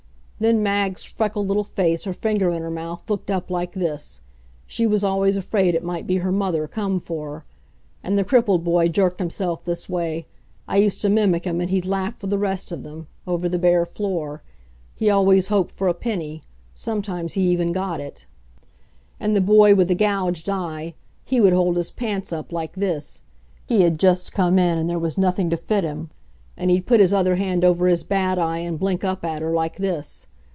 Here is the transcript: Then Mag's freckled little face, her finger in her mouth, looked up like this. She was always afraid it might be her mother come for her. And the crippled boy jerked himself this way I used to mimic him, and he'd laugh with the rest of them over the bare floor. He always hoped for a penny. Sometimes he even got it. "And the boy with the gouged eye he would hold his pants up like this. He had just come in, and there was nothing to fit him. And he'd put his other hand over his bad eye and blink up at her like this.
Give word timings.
Then 0.41 0.63
Mag's 0.63 1.03
freckled 1.05 1.45
little 1.47 1.63
face, 1.63 2.05
her 2.05 2.13
finger 2.13 2.49
in 2.49 2.63
her 2.63 2.71
mouth, 2.71 3.07
looked 3.07 3.29
up 3.29 3.51
like 3.51 3.73
this. 3.73 4.21
She 4.65 4.87
was 4.87 5.03
always 5.03 5.37
afraid 5.37 5.75
it 5.75 5.83
might 5.83 6.07
be 6.07 6.15
her 6.15 6.31
mother 6.31 6.67
come 6.67 6.97
for 6.99 7.29
her. 7.29 7.45
And 8.01 8.17
the 8.17 8.23
crippled 8.23 8.63
boy 8.63 8.87
jerked 8.87 9.19
himself 9.19 9.63
this 9.63 9.87
way 9.87 10.25
I 10.67 10.77
used 10.77 10.99
to 11.01 11.09
mimic 11.11 11.45
him, 11.45 11.61
and 11.61 11.69
he'd 11.69 11.85
laugh 11.85 12.19
with 12.23 12.31
the 12.31 12.39
rest 12.39 12.71
of 12.71 12.81
them 12.81 13.05
over 13.27 13.47
the 13.47 13.59
bare 13.59 13.85
floor. 13.85 14.41
He 14.95 15.11
always 15.11 15.49
hoped 15.49 15.69
for 15.69 15.87
a 15.87 15.93
penny. 15.93 16.41
Sometimes 16.73 17.33
he 17.33 17.41
even 17.47 17.71
got 17.71 17.99
it. 17.99 18.25
"And 19.19 19.35
the 19.35 19.41
boy 19.41 19.75
with 19.75 19.89
the 19.89 19.93
gouged 19.95 20.49
eye 20.49 20.95
he 21.23 21.39
would 21.39 21.53
hold 21.53 21.77
his 21.77 21.91
pants 21.91 22.33
up 22.33 22.51
like 22.51 22.73
this. 22.73 23.21
He 23.67 23.81
had 23.81 23.99
just 23.99 24.33
come 24.33 24.57
in, 24.57 24.79
and 24.79 24.89
there 24.89 24.97
was 24.97 25.19
nothing 25.19 25.51
to 25.51 25.55
fit 25.57 25.83
him. 25.83 26.09
And 26.57 26.71
he'd 26.71 26.87
put 26.87 26.99
his 26.99 27.13
other 27.13 27.35
hand 27.35 27.63
over 27.63 27.85
his 27.85 28.03
bad 28.03 28.39
eye 28.39 28.57
and 28.59 28.79
blink 28.79 29.03
up 29.03 29.23
at 29.23 29.43
her 29.43 29.51
like 29.53 29.75
this. 29.77 30.25